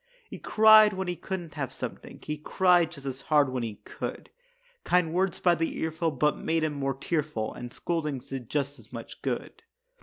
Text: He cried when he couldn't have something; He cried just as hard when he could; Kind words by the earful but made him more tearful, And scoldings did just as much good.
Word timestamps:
He 0.31 0.39
cried 0.39 0.93
when 0.93 1.07
he 1.07 1.15
couldn't 1.15 1.53
have 1.53 1.71
something; 1.71 2.19
He 2.23 2.35
cried 2.35 2.91
just 2.91 3.05
as 3.05 3.21
hard 3.21 3.49
when 3.49 3.61
he 3.61 3.75
could; 3.85 4.31
Kind 4.83 5.13
words 5.13 5.39
by 5.39 5.53
the 5.53 5.77
earful 5.77 6.09
but 6.09 6.39
made 6.39 6.63
him 6.63 6.73
more 6.73 6.95
tearful, 6.95 7.53
And 7.53 7.71
scoldings 7.71 8.29
did 8.29 8.49
just 8.49 8.79
as 8.79 8.91
much 8.91 9.21
good. 9.21 9.61